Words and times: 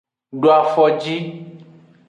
Do 0.41 0.47
afoji. 0.51 1.17